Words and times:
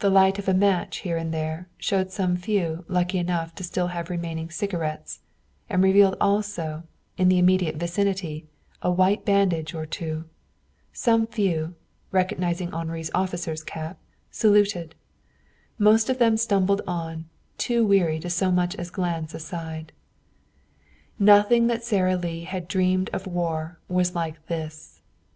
The 0.00 0.10
light 0.10 0.40
of 0.40 0.48
a 0.48 0.52
match 0.52 0.96
here 1.06 1.16
and 1.16 1.32
there 1.32 1.68
showed 1.78 2.10
some 2.10 2.36
few 2.36 2.84
lucky 2.88 3.18
enough 3.18 3.54
to 3.54 3.62
have 3.62 3.66
still 3.66 4.04
remaining 4.16 4.50
cigarettes, 4.50 5.20
and 5.70 5.80
revealed 5.80 6.16
also, 6.20 6.82
in 7.16 7.28
the 7.28 7.38
immediate 7.38 7.76
vicinity, 7.76 8.48
a 8.82 8.90
white 8.90 9.24
bandage 9.24 9.72
or 9.72 9.86
two. 9.86 10.24
Some 10.92 11.28
few, 11.28 11.76
recognizing 12.10 12.72
Henri's 12.74 13.12
officer's 13.14 13.62
cap, 13.62 14.00
saluted. 14.28 14.96
Most 15.78 16.10
of 16.10 16.18
them 16.18 16.36
stumbled 16.36 16.82
on, 16.84 17.26
too 17.56 17.86
weary 17.86 18.18
to 18.18 18.30
so 18.30 18.50
much 18.50 18.74
as 18.74 18.90
glance 18.90 19.34
aside. 19.34 19.92
Nothing 21.16 21.68
that 21.68 21.84
Sara 21.84 22.16
Lee 22.16 22.42
had 22.42 22.66
dreamed 22.66 23.08
of 23.12 23.24
war 23.28 23.78
was 23.86 24.16
like 24.16 24.44
this. 24.48 25.00